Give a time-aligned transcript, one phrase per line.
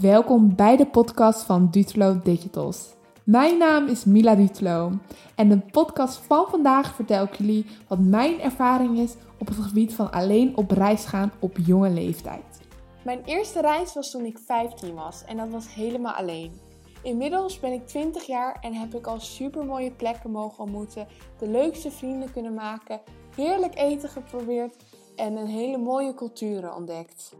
[0.00, 2.94] Welkom bij de podcast van Dutlo Digitals.
[3.24, 4.92] Mijn naam is Mila Dutlo
[5.36, 9.94] en de podcast van vandaag vertel ik jullie wat mijn ervaring is op het gebied
[9.94, 12.60] van alleen op reis gaan op jonge leeftijd.
[13.04, 16.60] Mijn eerste reis was toen ik 15 was en dat was helemaal alleen.
[17.02, 21.06] Inmiddels ben ik 20 jaar en heb ik al super mooie plekken mogen ontmoeten,
[21.38, 23.00] de leukste vrienden kunnen maken,
[23.36, 24.76] heerlijk eten geprobeerd
[25.16, 27.34] en een hele mooie culturen ontdekt.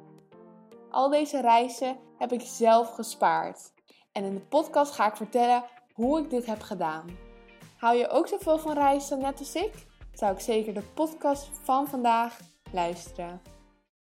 [0.91, 3.73] Al deze reizen heb ik zelf gespaard.
[4.13, 7.17] En in de podcast ga ik vertellen hoe ik dit heb gedaan.
[7.77, 9.87] Hou je ook zoveel van reizen net als ik?
[10.13, 12.41] Zou ik zeker de podcast van vandaag
[12.73, 13.43] luisteren.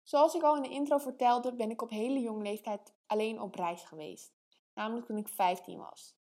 [0.04, 3.56] Zoals ik al in de intro vertelde, ben ik op hele jonge leeftijd alleen op
[3.56, 4.34] reis geweest.
[4.74, 6.17] Namelijk toen ik 15 was.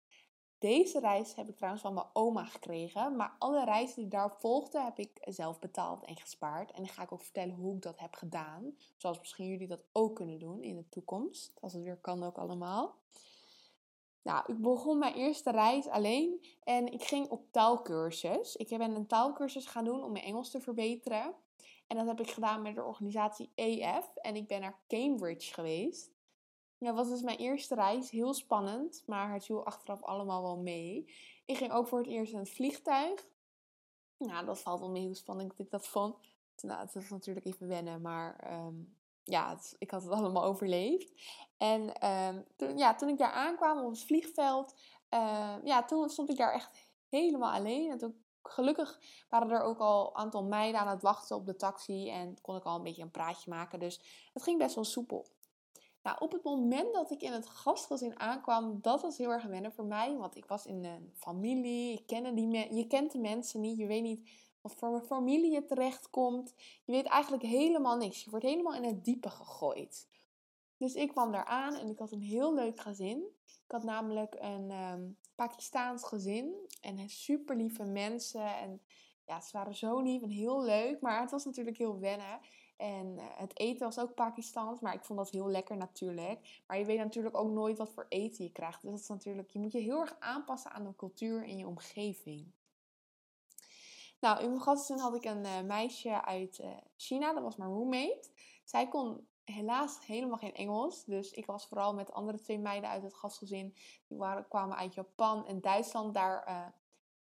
[0.66, 4.84] Deze reis heb ik trouwens van mijn oma gekregen, maar alle reizen die daarop volgden
[4.84, 6.70] heb ik zelf betaald en gespaard.
[6.70, 8.76] En dan ga ik ook vertellen hoe ik dat heb gedaan.
[8.96, 11.52] Zoals misschien jullie dat ook kunnen doen in de toekomst.
[11.60, 12.96] Als het weer kan ook allemaal.
[14.22, 18.56] Nou, ik begon mijn eerste reis alleen en ik ging op taalkursus.
[18.56, 21.34] Ik ben een taalkursus gaan doen om mijn Engels te verbeteren.
[21.86, 24.16] En dat heb ik gedaan met de organisatie EF.
[24.16, 26.15] En ik ben naar Cambridge geweest.
[26.78, 28.10] Ja, was dus mijn eerste reis.
[28.10, 31.14] Heel spannend, maar het viel achteraf allemaal wel mee.
[31.44, 33.26] Ik ging ook voor het eerst in het vliegtuig.
[34.18, 36.16] Nou, dat valt wel mee hoe spannend ik dat vond.
[36.62, 38.74] Nou, het was natuurlijk even wennen, maar ehm,
[39.22, 41.12] ja, ik had het allemaal overleefd.
[41.56, 44.74] En ehm, toen, ja, toen ik daar aankwam op het vliegveld,
[45.10, 47.90] uh, ja, toen stond ik daar echt helemaal alleen.
[47.90, 51.56] En toen, gelukkig waren er ook al een aantal meiden aan het wachten op de
[51.56, 53.78] taxi en kon ik al een beetje een praatje maken.
[53.78, 54.00] Dus
[54.32, 55.26] het ging best wel soepel.
[56.06, 59.72] Nou, op het moment dat ik in het gastgezin aankwam, dat was heel erg wennen
[59.72, 60.16] voor mij.
[60.16, 64.30] Want ik was in een familie, die je kent de mensen niet, je weet niet
[64.60, 66.54] wat voor een familie je terechtkomt.
[66.84, 68.24] Je weet eigenlijk helemaal niks.
[68.24, 70.08] Je wordt helemaal in het diepe gegooid.
[70.76, 73.18] Dus ik kwam daar aan en ik had een heel leuk gezin.
[73.44, 78.56] Ik had namelijk een um, Pakistaans gezin en super lieve mensen.
[78.56, 78.80] En
[79.24, 82.40] ja, ze waren zo lief en heel leuk, maar het was natuurlijk heel wennen.
[82.76, 86.62] En eh, het eten was ook Pakistans, maar ik vond dat heel lekker natuurlijk.
[86.66, 88.82] Maar je weet natuurlijk ook nooit wat voor eten je krijgt.
[88.82, 91.66] Dus dat is natuurlijk, je moet je heel erg aanpassen aan de cultuur en je
[91.66, 92.52] omgeving.
[94.20, 97.70] Nou, in mijn gastzin had ik een uh, meisje uit uh, China, dat was mijn
[97.70, 98.28] roommate.
[98.64, 103.02] Zij kon helaas helemaal geen Engels, dus ik was vooral met andere twee meiden uit
[103.02, 103.74] het gastgezin.
[104.06, 106.14] Die waren, kwamen uit Japan en Duitsland.
[106.14, 106.74] Daar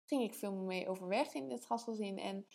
[0.05, 2.19] ging ik veel mee overweg in het gastgezin.
[2.19, 2.47] En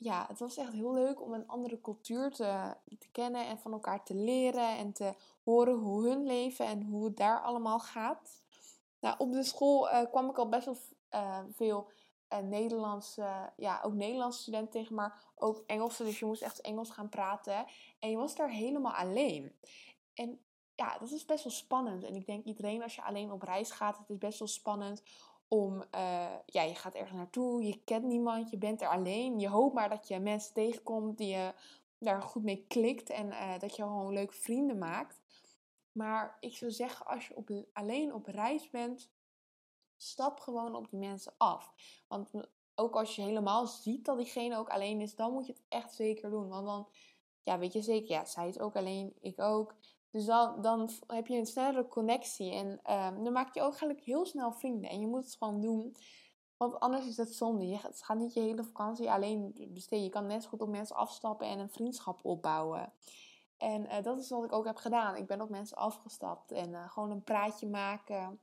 [0.00, 3.72] ja, het was echt heel leuk om een andere cultuur te, te kennen en van
[3.72, 8.42] elkaar te leren en te horen hoe hun leven en hoe het daar allemaal gaat.
[9.00, 10.76] Nou, op de school uh, kwam ik al best wel
[11.14, 11.90] uh, veel
[12.32, 16.04] uh, Nederlandse, ja, ook Nederlandse studenten tegen, maar ook Engelse.
[16.04, 17.66] Dus je moest echt Engels gaan praten.
[17.98, 19.52] En je was daar helemaal alleen.
[20.14, 20.40] En
[20.74, 22.04] ja, dat is best wel spannend.
[22.04, 25.02] En ik denk iedereen als je alleen op reis gaat, het is best wel spannend
[25.52, 29.38] om, uh, ja, je gaat ergens naartoe, je kent niemand, je bent er alleen.
[29.38, 31.54] Je hoopt maar dat je mensen tegenkomt die je
[31.98, 35.20] daar goed mee klikt en uh, dat je gewoon leuke vrienden maakt.
[35.92, 39.10] Maar ik zou zeggen, als je op, alleen op reis bent,
[39.96, 41.74] stap gewoon op die mensen af.
[42.08, 42.30] Want
[42.74, 45.94] ook als je helemaal ziet dat diegene ook alleen is, dan moet je het echt
[45.94, 46.48] zeker doen.
[46.48, 46.88] Want dan,
[47.42, 49.74] ja, weet je zeker, ja, zij is ook alleen, ik ook.
[50.10, 54.00] Dus dan, dan heb je een snellere connectie en um, dan maak je ook eigenlijk
[54.00, 54.90] heel snel vrienden.
[54.90, 55.96] En je moet het gewoon doen,
[56.56, 57.68] want anders is het zonde.
[57.68, 60.04] Je gaat niet je hele vakantie alleen besteden.
[60.04, 62.92] Je kan net zo goed op mensen afstappen en een vriendschap opbouwen.
[63.56, 65.16] En uh, dat is wat ik ook heb gedaan.
[65.16, 68.40] Ik ben op mensen afgestapt en uh, gewoon een praatje maken.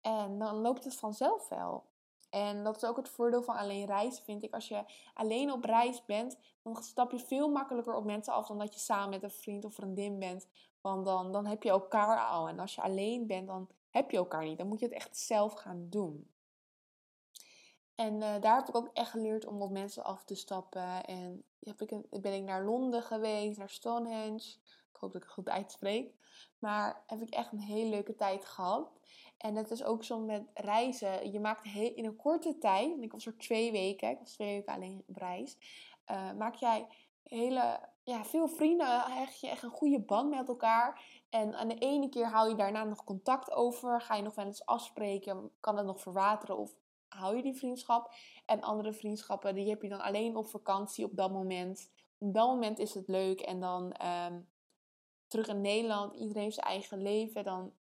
[0.00, 1.84] En dan loopt het vanzelf wel.
[2.30, 4.54] En dat is ook het voordeel van alleen reizen, vind ik.
[4.54, 8.58] Als je alleen op reis bent, dan stap je veel makkelijker op mensen af dan
[8.58, 10.46] dat je samen met een vriend of vriendin bent.
[10.80, 12.48] Want dan, dan heb je elkaar al.
[12.48, 14.58] En als je alleen bent, dan heb je elkaar niet.
[14.58, 16.30] Dan moet je het echt zelf gaan doen.
[17.94, 21.04] En uh, daar heb ik ook echt geleerd om op mensen af te stappen.
[21.04, 24.56] En heb ik ben ik naar Londen geweest, naar Stonehenge.
[24.90, 26.14] Ik hoop dat ik het goed uitspreek.
[26.58, 28.90] Maar heb ik echt een hele leuke tijd gehad.
[29.38, 31.32] En het is ook zo met reizen.
[31.32, 34.74] Je maakt in een korte tijd, ik was er twee weken, ik was twee weken
[34.74, 35.56] alleen op reis.
[36.10, 36.86] Uh, maak jij
[37.22, 41.02] hele, ja, veel vrienden, hecht je echt een goede band met elkaar.
[41.30, 44.00] En aan de ene keer hou je daarna nog contact over.
[44.00, 46.74] Ga je nog wel eens afspreken, kan het nog verwateren of
[47.08, 48.12] hou je die vriendschap.
[48.46, 51.90] En andere vriendschappen, die heb je dan alleen op vakantie op dat moment.
[52.18, 53.94] Op dat moment is het leuk en dan
[54.30, 54.48] um,
[55.26, 57.72] terug in Nederland, iedereen zijn eigen leven, dan,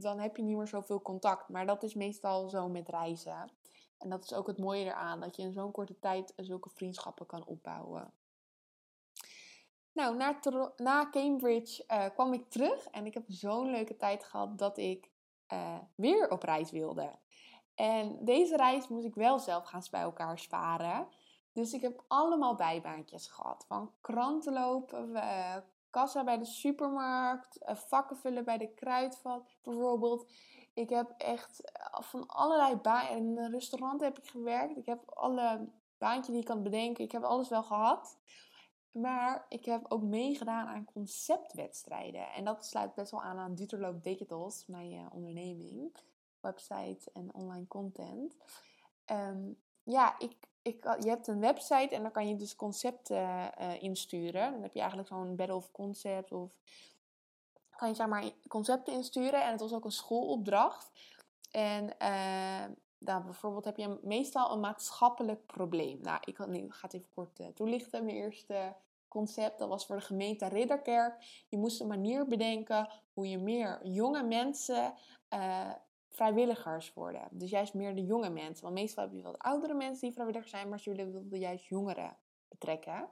[0.00, 1.48] dan heb je niet meer zoveel contact.
[1.48, 3.50] Maar dat is meestal zo met reizen.
[3.98, 7.26] En dat is ook het mooie eraan, dat je in zo'n korte tijd zulke vriendschappen
[7.26, 8.12] kan opbouwen.
[9.96, 10.38] Nou, na,
[10.76, 15.10] na Cambridge uh, kwam ik terug en ik heb zo'n leuke tijd gehad dat ik
[15.52, 17.18] uh, weer op reis wilde.
[17.74, 21.08] En deze reis moest ik wel zelf gaan bij elkaar sparen.
[21.52, 23.64] Dus ik heb allemaal bijbaantjes gehad.
[23.68, 25.56] Van kranten lopen, uh,
[25.90, 30.30] kassa bij de supermarkt, vakken vullen bij de kruidvat bijvoorbeeld.
[30.74, 33.16] Ik heb echt van allerlei banen.
[33.16, 34.76] In een restaurant heb ik gewerkt.
[34.76, 35.68] Ik heb alle
[35.98, 37.04] baantjes die ik kan bedenken.
[37.04, 38.18] Ik heb alles wel gehad.
[39.00, 42.32] Maar ik heb ook meegedaan aan conceptwedstrijden.
[42.32, 45.96] En dat sluit best wel aan aan Duterloop Digitals, mijn uh, onderneming.
[46.40, 48.36] Website en online content.
[49.10, 53.82] Um, ja, ik, ik, je hebt een website en dan kan je dus concepten uh,
[53.82, 54.52] insturen.
[54.52, 56.50] Dan heb je eigenlijk zo'n Battle of Concepts of
[57.76, 59.44] kan je zeg maar concepten insturen.
[59.44, 60.90] En het was ook een schoolopdracht.
[61.50, 62.64] En uh,
[62.98, 66.00] bijvoorbeeld heb je meestal een maatschappelijk probleem.
[66.02, 68.04] Nou, ik, ga het even kort toelichten.
[68.04, 68.74] Mijn eerste
[69.08, 71.44] concept, dat was voor de gemeente Ridderkerk.
[71.48, 74.94] Je moest een manier bedenken hoe je meer jonge mensen
[75.34, 75.70] uh,
[76.08, 77.28] vrijwilligers worden.
[77.30, 78.62] Dus juist meer de jonge mensen.
[78.62, 82.16] Want meestal heb je wel oudere mensen die vrijwilliger zijn, maar ze wilden juist jongeren
[82.48, 83.08] betrekken.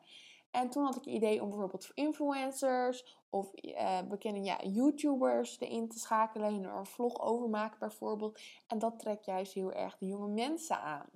[0.51, 5.61] En toen had ik het idee om bijvoorbeeld voor influencers of uh, bekende ja, YouTubers
[5.61, 8.41] erin te schakelen, hun er een vlog over maken bijvoorbeeld.
[8.67, 11.07] En dat trekt juist heel erg de jonge mensen aan.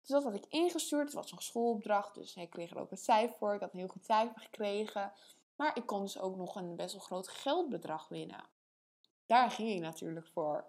[0.00, 1.04] Dus dat had ik ingestuurd.
[1.04, 3.54] Het was een schoolopdracht, dus ik kreeg er ook een cijfer voor.
[3.54, 5.12] Ik had een heel goed cijfer gekregen.
[5.56, 8.44] Maar ik kon dus ook nog een best wel groot geldbedrag winnen.
[9.26, 10.64] Daar ging ik natuurlijk voor.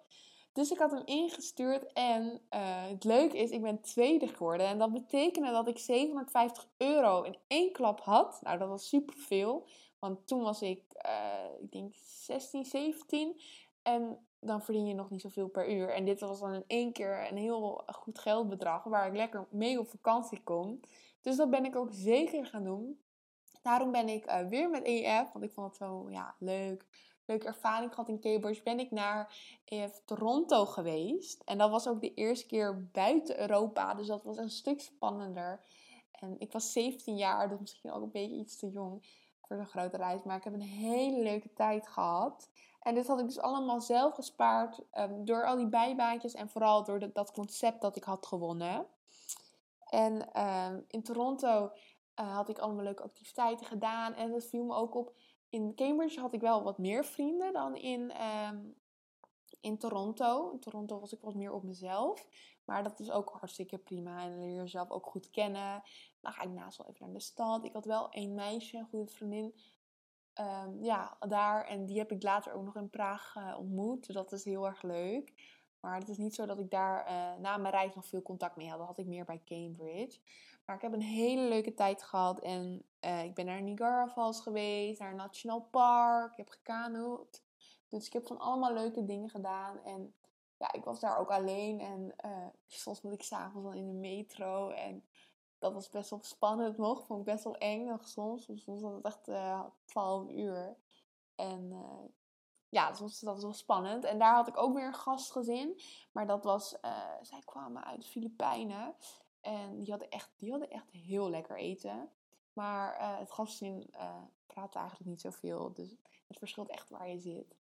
[0.53, 4.67] Dus ik had hem ingestuurd en uh, het leuke is, ik ben tweede geworden.
[4.67, 8.39] En dat betekende dat ik 750 euro in één klap had.
[8.41, 9.67] Nou, dat was superveel.
[9.99, 13.41] Want toen was ik, uh, ik denk 16, 17.
[13.81, 15.89] En dan verdien je nog niet zoveel per uur.
[15.89, 19.79] En dit was dan in één keer een heel goed geldbedrag waar ik lekker mee
[19.79, 20.83] op vakantie kon.
[21.21, 22.99] Dus dat ben ik ook zeker gaan doen.
[23.61, 26.85] Daarom ben ik uh, weer met EF, want ik vond het zo ja, leuk
[27.31, 29.35] leuke ervaring gehad in Cambridge, ben ik naar
[29.65, 31.41] eh, Toronto geweest.
[31.45, 35.61] En dat was ook de eerste keer buiten Europa, dus dat was een stuk spannender.
[36.11, 39.05] En ik was 17 jaar, dus misschien ook een beetje iets te jong
[39.41, 40.23] voor zo'n grote reis.
[40.23, 42.49] Maar ik heb een hele leuke tijd gehad.
[42.81, 46.83] En dit had ik dus allemaal zelf gespaard um, door al die bijbaantjes en vooral
[46.83, 48.87] door dat concept dat ik had gewonnen.
[49.85, 51.71] En um, in Toronto
[52.19, 54.13] uh, had ik allemaal leuke activiteiten gedaan.
[54.13, 55.13] En dat viel me ook op
[55.51, 58.59] in Cambridge had ik wel wat meer vrienden dan in, ehm,
[59.61, 60.51] in Toronto.
[60.51, 62.27] In Toronto was ik wat meer op mezelf.
[62.65, 64.23] Maar dat is ook hartstikke prima.
[64.23, 65.83] En leer jezelf ook goed kennen.
[66.21, 67.65] Dan ga ik naast wel even naar de stad.
[67.65, 69.55] Ik had wel een meisje, een goede vriendin.
[70.41, 71.65] Um, ja, daar.
[71.65, 74.13] En die heb ik later ook nog in Praag uh, ontmoet.
[74.13, 75.33] Dat is heel erg leuk.
[75.79, 78.55] Maar het is niet zo dat ik daar uh, na mijn reis nog veel contact
[78.55, 78.77] mee had.
[78.77, 80.19] Dat had ik meer bij Cambridge.
[80.65, 82.39] Maar ik heb een hele leuke tijd gehad.
[82.39, 86.31] En uh, ik ben naar Niagara Falls geweest, naar een nationaal park.
[86.31, 87.43] Ik heb gekanoed.
[87.89, 89.83] Dus ik heb van allemaal leuke dingen gedaan.
[89.83, 90.13] En
[90.57, 91.79] ja, ik was daar ook alleen.
[91.79, 92.15] En
[92.67, 94.69] soms moet ik s'avonds dan in de metro.
[94.69, 95.03] En
[95.61, 97.05] dat was best wel spannend nog.
[97.05, 98.49] Vond ik best wel eng nog soms.
[98.53, 100.77] Soms was het echt uh, 12 uur.
[101.35, 101.73] En
[102.69, 104.03] ja, dat was, dat was wel spannend.
[104.03, 105.81] En daar had ik ook weer een gastgezin.
[106.11, 108.95] Maar dat was, uh, zij kwamen uit de Filipijnen.
[109.41, 112.09] En die hadden echt, die hadden echt heel lekker eten.
[112.53, 113.93] Maar het gastgezin
[114.45, 115.73] praatte eigenlijk niet zoveel.
[115.73, 115.95] Dus
[116.27, 117.55] het verschilt echt waar je zit.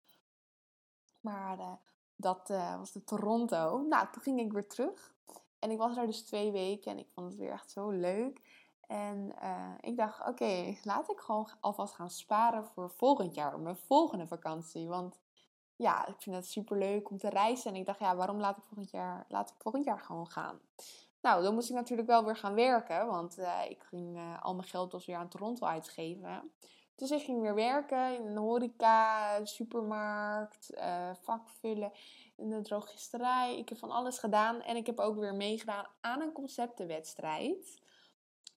[1.20, 1.80] Maar
[2.16, 3.78] dat was de Toronto.
[3.88, 5.16] Nou, toen ging ik weer terug.
[5.58, 6.90] En ik was daar dus twee weken.
[6.90, 8.40] En ik vond het weer echt zo leuk.
[8.86, 13.76] En uh, ik dacht, oké, laat ik gewoon alvast gaan sparen voor volgend jaar, mijn
[13.76, 14.88] volgende vakantie.
[14.88, 15.18] Want
[15.76, 17.70] ja, ik vind het super leuk om te reizen.
[17.70, 20.60] En ik dacht, ja, waarom laat ik volgend jaar, laat ik volgend jaar gewoon gaan?
[21.20, 24.54] Nou, dan moest ik natuurlijk wel weer gaan werken, want uh, ik ging uh, al
[24.54, 26.52] mijn geld dus weer aan Toronto uitgeven.
[26.94, 30.72] Dus ik ging weer werken in een horeca, supermarkt,
[31.20, 31.92] vakvullen,
[32.38, 33.58] in de drogisterij.
[33.58, 37.82] Ik heb van alles gedaan en ik heb ook weer meegedaan aan een conceptenwedstrijd.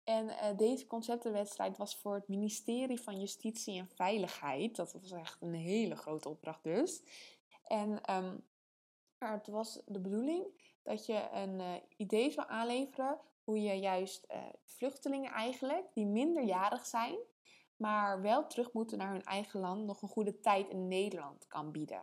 [0.03, 4.75] En uh, deze conceptenwedstrijd was voor het ministerie van Justitie en Veiligheid.
[4.75, 7.03] Dat was echt een hele grote opdracht dus.
[7.63, 8.43] En um,
[9.17, 10.45] het was de bedoeling
[10.83, 16.85] dat je een uh, idee zou aanleveren hoe je juist uh, vluchtelingen eigenlijk, die minderjarig
[16.85, 17.17] zijn,
[17.75, 21.71] maar wel terug moeten naar hun eigen land, nog een goede tijd in Nederland kan
[21.71, 22.01] bieden.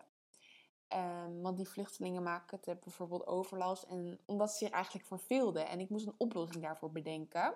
[0.95, 5.68] Um, want die vluchtelingen maken het bijvoorbeeld overlast en omdat ze zich eigenlijk verveelden.
[5.68, 7.54] En ik moest een oplossing daarvoor bedenken.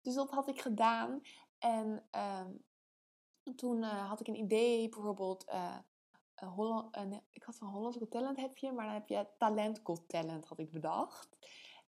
[0.00, 1.22] Dus dat had ik gedaan.
[1.58, 2.46] En uh,
[3.56, 5.48] toen uh, had ik een idee, bijvoorbeeld.
[5.48, 5.76] Uh,
[7.30, 10.44] ik had van Hollands Got Talent heb je, maar dan heb je Talent Got Talent
[10.44, 11.28] had ik bedacht.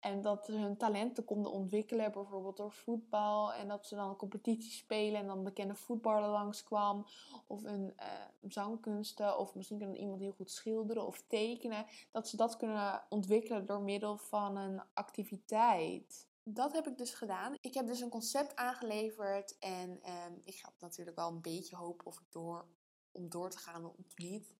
[0.00, 3.52] En dat ze hun talenten konden ontwikkelen, bijvoorbeeld door voetbal.
[3.52, 7.06] En dat ze dan een competitie spelen en dan bekende voetballer langskwam.
[7.46, 8.06] Of een uh,
[8.48, 9.38] zangkunsten.
[9.38, 11.86] Of misschien kan iemand heel goed schilderen of tekenen.
[12.10, 16.28] Dat ze dat kunnen ontwikkelen door middel van een activiteit.
[16.42, 17.56] Dat heb ik dus gedaan.
[17.60, 19.58] Ik heb dus een concept aangeleverd.
[19.58, 22.66] En um, ik had natuurlijk wel een beetje hoop of ik door,
[23.12, 24.54] om door te gaan of niet.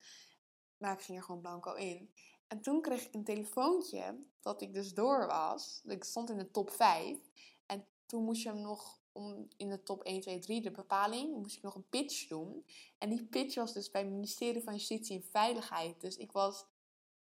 [0.77, 2.11] Maar ik ging er gewoon blanco in.
[2.51, 5.81] En toen kreeg ik een telefoontje dat ik dus door was.
[5.85, 7.19] Ik stond in de top 5.
[7.67, 11.37] En toen moest je hem nog om in de top 1, 2, 3, de bepaling,
[11.37, 12.65] moest ik nog een pitch doen.
[12.99, 16.01] En die pitch was dus bij het ministerie van Justitie en Veiligheid.
[16.01, 16.65] Dus ik was,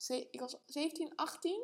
[0.08, 1.62] ik was 17, 18.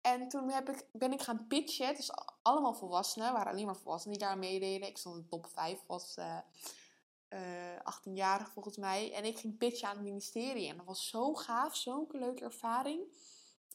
[0.00, 1.94] En toen heb ik, ben ik gaan pitchen.
[1.94, 2.10] Dus
[2.42, 4.88] allemaal volwassenen, waren alleen maar volwassenen die daar meededen.
[4.88, 6.38] Ik stond in de top 5, was uh,
[7.30, 9.12] uh, 18-jarig volgens mij.
[9.12, 10.68] En ik ging pitchen aan het ministerie.
[10.68, 13.00] En dat was zo gaaf, zo'n leuke ervaring.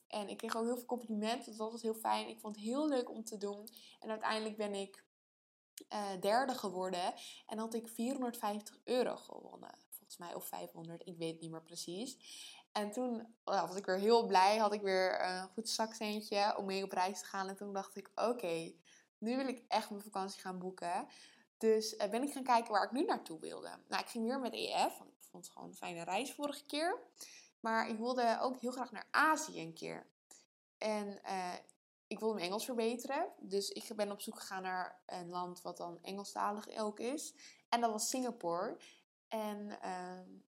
[0.07, 1.45] En ik kreeg ook heel veel complimenten.
[1.45, 2.27] Dus dat was heel fijn.
[2.27, 3.67] Ik vond het heel leuk om te doen.
[3.99, 5.05] En uiteindelijk ben ik
[5.93, 7.13] uh, derde geworden.
[7.47, 9.71] En had ik 450 euro gewonnen.
[9.89, 12.17] Volgens mij, of 500, ik weet het niet meer precies.
[12.71, 14.57] En toen oh was ik weer heel blij.
[14.57, 17.47] Had ik weer een goed zakcentje om mee op reis te gaan.
[17.47, 18.73] En toen dacht ik, oké,
[19.17, 21.07] nu wil ik echt mijn vakantie gaan boeken.
[21.61, 23.69] Dus uh, ben ik gaan kijken waar ik nu naartoe wilde.
[23.87, 26.65] Nou, ik ging weer met EF, want ik vond het gewoon een fijne reis vorige
[26.65, 26.99] keer.
[27.59, 30.07] Maar ik wilde ook heel graag naar Azië een keer.
[30.77, 31.53] En uh,
[32.07, 33.33] ik wilde mijn Engels verbeteren.
[33.39, 37.33] Dus ik ben op zoek gegaan naar een land wat dan Engelstalig ook is.
[37.69, 38.77] En dat was Singapore.
[39.27, 40.39] En uh,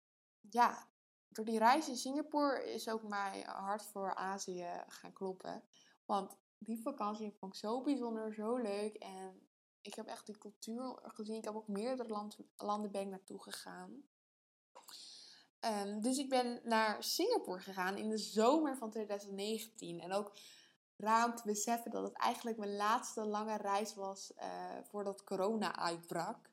[0.50, 0.88] ja,
[1.28, 5.62] door die reis in Singapore is ook mijn hart voor Azië gaan kloppen.
[6.04, 8.94] Want die vakantie vond ik zo bijzonder, zo leuk.
[8.94, 9.51] En
[9.82, 11.36] ik heb echt die cultuur gezien.
[11.36, 14.04] Ik heb ook meerdere land, landen ben ik naartoe gegaan.
[15.60, 20.00] Um, dus ik ben naar Singapore gegaan in de zomer van 2019.
[20.00, 20.36] En ook
[20.96, 26.50] raam te beseffen dat het eigenlijk mijn laatste lange reis was uh, voordat corona uitbrak.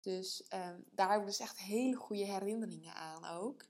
[0.00, 3.64] Dus um, daar heb ik dus echt hele goede herinneringen aan ook.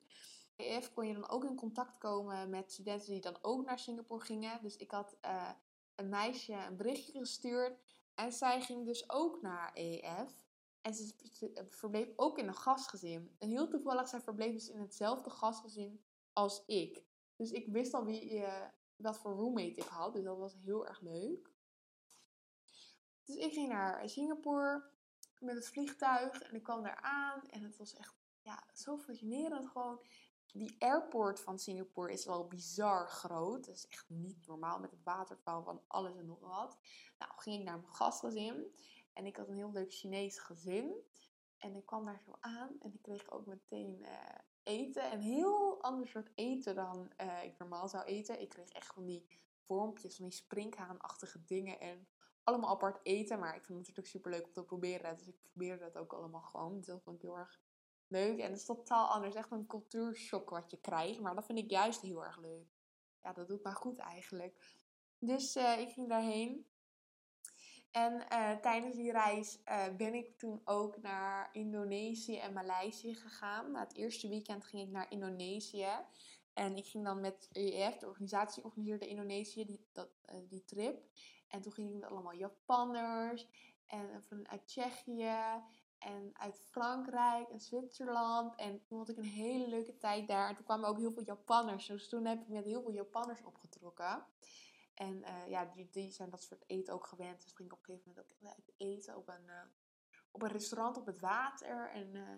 [0.57, 4.25] EF kon je dan ook in contact komen met studenten die dan ook naar Singapore
[4.25, 4.63] gingen.
[4.63, 5.51] Dus ik had uh,
[5.95, 7.79] een meisje een berichtje gestuurd
[8.15, 10.43] en zij ging dus ook naar EF.
[10.81, 13.37] En ze verbleef ook in een gastgezin.
[13.39, 17.03] En heel toevallig, zij verbleef dus in hetzelfde gastgezin als ik.
[17.37, 18.67] Dus ik wist al wie, uh,
[18.97, 20.13] wat voor roommate ik had.
[20.13, 21.51] Dus dat was heel erg leuk.
[23.25, 24.91] Dus ik ging naar Singapore
[25.39, 26.43] met het vliegtuig.
[26.43, 27.43] En ik kwam daar aan.
[27.51, 30.01] En het was echt ja, zo fascinerend gewoon
[30.57, 33.65] die airport van Singapore is wel bizar groot.
[33.65, 36.79] Dat is echt niet normaal met het waterval van alles en nog wat.
[37.19, 38.75] Nou, ging ik naar mijn gastgezin.
[39.13, 40.95] En ik had een heel leuk Chinees gezin.
[41.59, 44.09] En ik kwam daar zo aan en ik kreeg ook meteen uh,
[44.63, 45.13] eten.
[45.13, 48.41] Een heel ander soort eten dan uh, ik normaal zou eten.
[48.41, 49.27] Ik kreeg echt van die
[49.67, 51.81] vormpjes, van die sprinkhaanachtige dingen.
[51.81, 52.09] En
[52.45, 53.39] allemaal apart eten.
[53.39, 55.17] Maar ik vind het natuurlijk super leuk om te proberen.
[55.17, 56.77] Dus ik probeerde dat ook allemaal gewoon.
[56.77, 57.61] Dus dat vond ik heel erg
[58.09, 58.39] leuk.
[58.39, 59.35] En het is totaal anders.
[59.35, 61.21] Echt een cultuurshock wat je krijgt.
[61.21, 62.67] Maar dat vind ik juist heel erg leuk.
[63.23, 64.83] Ja, dat doet mij goed eigenlijk.
[65.19, 66.67] Dus uh, ik ging daarheen.
[67.91, 73.71] En uh, tijdens die reis uh, ben ik toen ook naar Indonesië en Maleisië gegaan.
[73.71, 75.89] Na het eerste weekend ging ik naar Indonesië.
[76.53, 80.09] En ik ging dan met EF, de organisatie organiseerde Indonesië, die, dat,
[80.49, 81.03] die trip.
[81.49, 83.47] En toen ging ik met allemaal Japanners
[83.87, 85.63] en vanuit Tsjechië
[86.05, 88.57] en uit Frankrijk en Zwitserland.
[88.57, 90.49] En toen had ik een hele leuke tijd daar.
[90.49, 91.87] En toen kwamen ook heel veel Japanners.
[91.87, 94.27] Dus toen heb ik met heel veel Japanners opgetrokken.
[94.95, 97.43] En uh, ja, die, die, zijn dat soort eten ook gewend.
[97.43, 99.63] Dus ging ik op een gegeven moment ook eten op een, uh,
[100.31, 101.91] op een restaurant op het water.
[101.91, 102.29] En uh,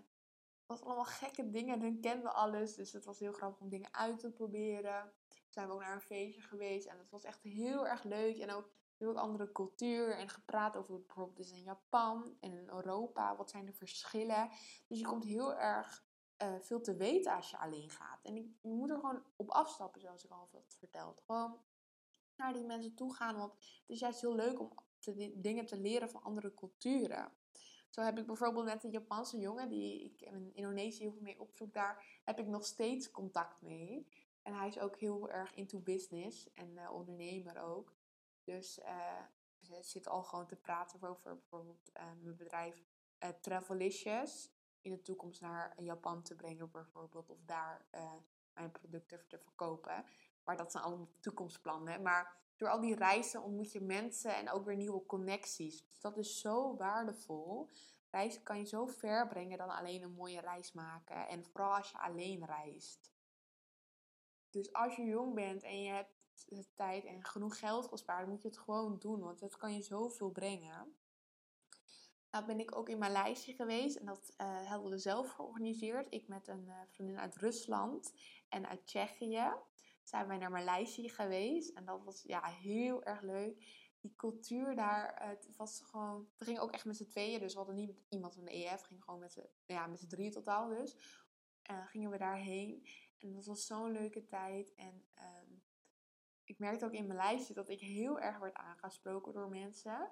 [0.67, 1.75] was allemaal gekke dingen.
[1.75, 2.75] En hun kenden alles.
[2.75, 5.13] Dus het was heel grappig om dingen uit te proberen.
[5.29, 6.87] Toen zijn we ook naar een feestje geweest.
[6.87, 8.39] En het was echt heel erg leuk.
[8.39, 12.53] En ook heel andere cultuur en gepraat over hoe het bijvoorbeeld is in Japan en
[12.53, 13.37] in Europa.
[13.37, 14.50] Wat zijn de verschillen?
[14.87, 16.05] Dus je komt heel erg
[16.43, 18.23] uh, veel te weten als je alleen gaat.
[18.23, 21.23] En je moet er gewoon op afstappen, zoals ik al had verteld.
[21.26, 21.59] Gewoon
[22.37, 24.73] naar die mensen toe gaan, want het is juist heel leuk om
[25.35, 27.33] dingen te leren van andere culturen.
[27.91, 31.41] Zo heb ik bijvoorbeeld met een Japanse jongen, die ik in Indonesië heel veel mee
[31.41, 34.07] opzoek daar, heb ik nog steeds contact mee.
[34.43, 37.95] En hij is ook heel erg into business en uh, ondernemer ook.
[38.47, 39.23] Dus uh,
[39.61, 42.85] ze zit al gewoon te praten over bijvoorbeeld uh, mijn bedrijf
[43.25, 44.50] uh, Travelicious.
[44.81, 47.31] In de toekomst naar Japan te brengen bijvoorbeeld.
[47.31, 47.87] Of daar
[48.55, 50.05] mijn producten te verkopen.
[50.45, 52.03] Maar dat zijn allemaal toekomstplannen.
[52.03, 55.85] Maar door al die reizen ontmoet je mensen en ook weer nieuwe connecties.
[55.85, 57.71] Dus dat is zo waardevol.
[58.11, 61.29] Reizen kan je zo ver brengen dan alleen een mooie reis maken.
[61.29, 63.12] En vooral als je alleen reist.
[64.50, 66.16] Dus als je jong bent en je hebt
[66.75, 69.21] tijd en genoeg geld sparen, moet je het gewoon doen.
[69.21, 70.97] Want het kan je zoveel brengen.
[72.31, 76.07] Nou ben ik ook in Maleisië geweest en dat uh, hadden we zelf georganiseerd.
[76.11, 78.12] Ik met een uh, vriendin uit Rusland
[78.49, 79.52] en uit Tsjechië
[80.02, 81.71] zijn wij naar Maleisië geweest.
[81.71, 83.85] En dat was ja, heel erg leuk.
[84.00, 86.28] Die cultuur daar, het was gewoon...
[86.38, 88.50] We gingen ook echt met z'n tweeën, dus we hadden niet met iemand van de
[88.50, 88.81] EF.
[88.81, 90.97] We gingen gewoon met z'n ja, met drieën totaal dus.
[91.62, 92.87] gingen we daarheen.
[93.19, 94.75] En dat was zo'n leuke tijd.
[94.75, 95.56] En um,
[96.47, 100.11] ik merkte ook in Maleisië dat ik heel erg werd aangesproken door mensen.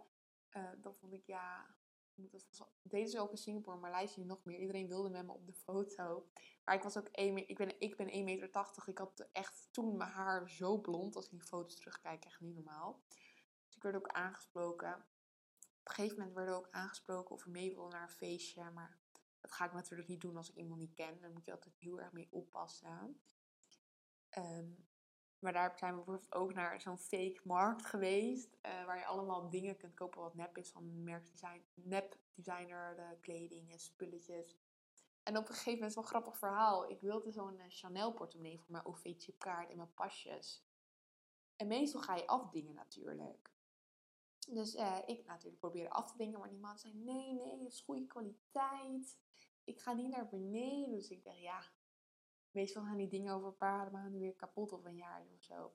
[0.81, 1.76] dat vond ik ja,
[2.14, 4.59] dat was, deden ze ook in Singapore, maar Maleisië nog meer.
[4.59, 6.29] Iedereen wilde met me op de foto.
[6.64, 8.50] Maar ik was ook 1 ik ben, ik ben 1,80 meter.
[8.87, 11.17] Ik had echt toen mijn haar zo blond.
[11.17, 13.03] Als ik die foto's terugkijk, echt niet normaal.
[13.67, 14.95] Dus ik werd ook aangesproken.
[14.95, 18.71] Op een gegeven moment werden we ook aangesproken of we mee wilden naar een feestje.
[18.71, 18.99] Maar
[19.41, 21.21] dat ga ik natuurlijk niet doen als ik iemand niet ken.
[21.21, 23.21] Daar moet je altijd heel erg mee oppassen.
[24.38, 24.87] Um,
[25.45, 28.57] maar daar zijn we bijvoorbeeld ook naar zo'n fake markt geweest.
[28.63, 33.17] Uh, waar je allemaal dingen kunt kopen wat nep is van merkdesign, nep designer, de
[33.21, 34.57] kleding en spulletjes.
[35.23, 36.91] En op een gegeven moment, wel een grappig verhaal.
[36.91, 40.65] Ik wilde zo'n uh, Chanel portemonnee voor mijn OV-chipkaart en mijn pasjes.
[41.57, 43.53] En meestal ga je afdingen natuurlijk.
[44.49, 44.75] Dus
[45.07, 48.07] ik natuurlijk proberen af te dingen, maar die man zei: nee, nee, het is goede
[48.07, 49.19] kwaliteit.
[49.65, 50.91] Ik ga niet naar beneden.
[50.91, 51.65] Dus ik dacht: ja,
[52.55, 55.75] meestal gaan die dingen over een paar maanden weer kapot of een jaar of zo.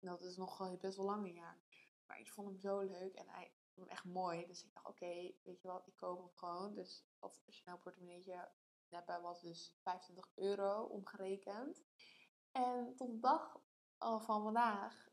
[0.00, 1.58] En dat is nog best wel lang een jaar.
[2.06, 4.46] Maar ik vond hem zo leuk en hij vond hem echt mooi.
[4.46, 6.74] Dus ik dacht, oké, weet je wat, ik koop hem gewoon.
[6.74, 8.48] Dus dat Chanel portemonneetje
[8.88, 11.84] neppen was dus 25 euro omgerekend.
[12.52, 13.60] En tot de dag
[13.98, 15.08] van vandaag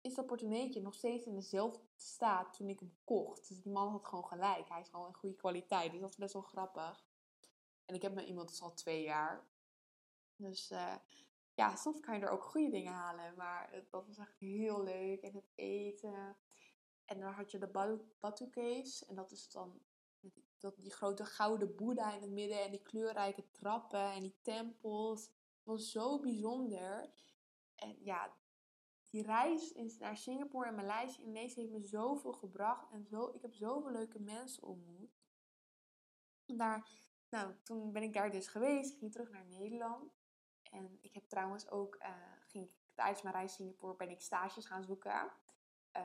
[0.00, 3.48] is dat portemonneetje nog steeds in dezelfde staat toen ik hem kocht.
[3.48, 4.68] Dus die man had gewoon gelijk.
[4.68, 5.90] Hij is gewoon in goede kwaliteit.
[5.90, 7.06] Dus dat is best wel grappig.
[7.84, 9.46] En ik heb met iemand dus al twee jaar.
[10.38, 10.94] Dus uh,
[11.54, 13.34] ja, soms kan je er ook goede dingen halen.
[13.36, 15.20] Maar dat was echt heel leuk.
[15.20, 16.36] En het eten.
[17.04, 19.06] En dan had je de Batu Caves.
[19.06, 19.80] En dat is dan
[20.58, 22.62] dat, die grote gouden boeddha in het midden.
[22.62, 25.26] En die kleurrijke trappen en die tempels.
[25.26, 27.10] Het was zo bijzonder.
[27.74, 28.36] En ja,
[29.10, 32.90] die reis naar Singapore en Maleisië Indonesië heeft me zoveel gebracht.
[32.90, 35.16] En zo, ik heb zoveel leuke mensen ontmoet.
[36.46, 36.90] Daar,
[37.28, 38.98] nou, toen ben ik daar dus geweest.
[38.98, 40.17] Ging terug naar Nederland.
[40.70, 42.08] En ik heb trouwens ook, uh,
[42.46, 45.32] ging ik, tijdens mijn reis Singapore ben ik stages gaan zoeken.
[45.96, 46.02] Uh,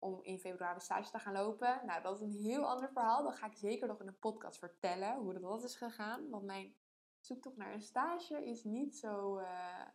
[0.00, 1.80] om in februari stage te gaan lopen.
[1.86, 3.22] Nou, dat is een heel ander verhaal.
[3.22, 6.30] Dat ga ik zeker nog in een podcast vertellen hoe dat is gegaan.
[6.30, 6.74] Want mijn
[7.20, 9.86] zoektocht naar een stage is niet zo uh,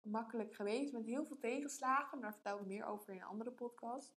[0.00, 0.92] makkelijk geweest.
[0.92, 2.18] Met heel veel tegenslagen.
[2.18, 4.14] Maar daar vertel ik meer over in een andere podcast.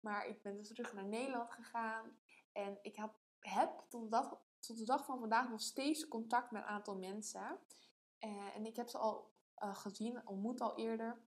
[0.00, 2.18] Maar ik ben dus terug naar Nederland gegaan.
[2.52, 4.10] En ik heb, heb tot,
[4.58, 7.58] tot de dag van vandaag nog steeds contact met een aantal mensen.
[8.20, 11.18] Uh, en ik heb ze al uh, gezien, ontmoet al eerder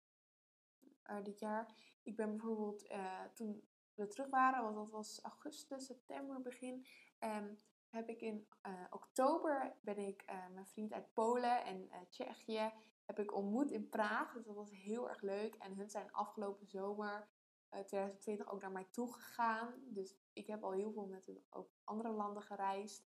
[1.10, 1.73] uh, dit jaar.
[2.04, 2.89] Ik ben bijvoorbeeld
[3.34, 6.86] toen we terug waren, want dat was augustus, september begin.
[7.19, 7.58] Um,
[7.89, 8.47] heb ik in
[8.89, 12.71] oktober ben ik mijn vriend uit Polen en Tsjechië
[13.10, 14.34] heb ik ontmoet in Praag.
[14.34, 15.56] Dus dat was heel erg leuk.
[15.56, 17.28] En hun zijn afgelopen zomer
[17.69, 19.73] 2020 ook naar mij toe gegaan.
[19.86, 23.08] Dus ik heb al heel veel met hun ook andere landen gereisd.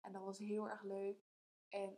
[0.00, 1.24] En dat was heel erg leuk.
[1.68, 1.96] En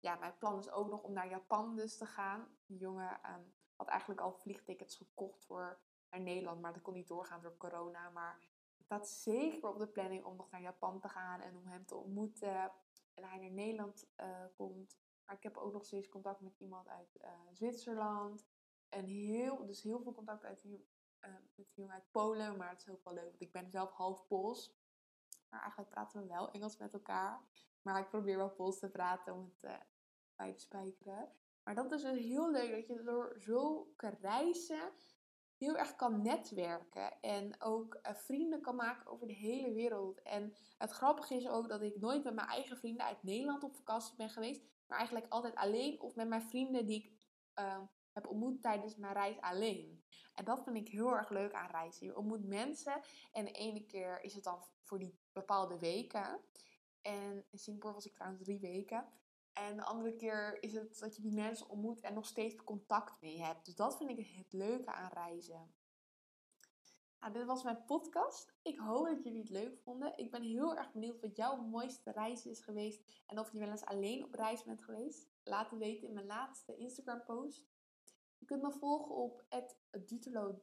[0.00, 2.48] ja, mijn plan is ook nog om naar Japan dus te gaan.
[2.66, 5.78] Die jongen um, had eigenlijk al vliegtickets gekocht voor
[6.10, 8.10] naar Nederland, maar dat kon niet doorgaan door corona.
[8.10, 8.38] Maar
[8.76, 11.86] het staat zeker op de planning om nog naar Japan te gaan en om hem
[11.86, 12.72] te ontmoeten.
[13.14, 14.98] En hij naar Nederland uh, komt.
[15.24, 18.46] Maar ik heb ook nog steeds contact met iemand uit uh, Zwitserland.
[18.88, 20.80] En heel, dus heel veel contact uit uh,
[21.20, 22.56] met die jongen uit Polen.
[22.56, 24.75] Maar het is ook wel leuk, want ik ben zelf half Pools.
[25.56, 27.40] Maar eigenlijk praten we wel Engels met elkaar.
[27.82, 29.76] Maar ik probeer wel Pools te praten om het uh,
[30.36, 31.28] bij te spijkeren.
[31.64, 34.92] Maar dat is dus heel leuk dat je door zulke reizen
[35.56, 37.20] heel erg kan netwerken.
[37.20, 40.22] En ook uh, vrienden kan maken over de hele wereld.
[40.22, 43.76] En het grappige is ook dat ik nooit met mijn eigen vrienden uit Nederland op
[43.76, 44.62] vakantie ben geweest.
[44.86, 47.26] Maar eigenlijk altijd alleen of met mijn vrienden die ik
[47.58, 47.80] uh,
[48.12, 50.04] heb ontmoet tijdens mijn reis alleen.
[50.34, 52.06] En dat vind ik heel erg leuk aan reizen.
[52.06, 53.00] Je ontmoet mensen
[53.32, 56.40] en de ene keer is het dan voor die bepaalde weken.
[57.02, 59.08] En in Singapore was ik trouwens drie weken.
[59.52, 63.20] En de andere keer is het dat je die mensen ontmoet en nog steeds contact
[63.20, 63.64] mee hebt.
[63.64, 65.74] Dus dat vind ik het leuke aan reizen.
[67.20, 68.54] Nou, dit was mijn podcast.
[68.62, 70.12] Ik hoop dat jullie het leuk vonden.
[70.16, 73.02] Ik ben heel erg benieuwd wat jouw mooiste reis is geweest.
[73.26, 75.28] En of je wel eens alleen op reis bent geweest.
[75.44, 77.66] Laat het weten in mijn laatste Instagram post.
[78.38, 79.44] Je kunt me volgen op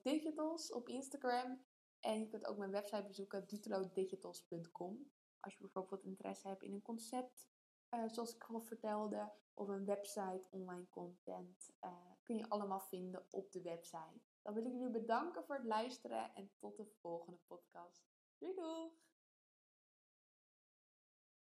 [0.01, 1.63] Digitals op Instagram.
[2.03, 5.11] En je kunt ook mijn website bezoeken, dutelodigitals.com.
[5.39, 7.47] Als je bijvoorbeeld interesse hebt in een concept
[7.93, 11.91] uh, zoals ik al vertelde, of een website, online content, uh,
[12.23, 14.21] kun je allemaal vinden op de website.
[14.41, 18.03] Dan wil ik jullie bedanken voor het luisteren en tot de volgende podcast.
[18.37, 18.91] Doei doeg!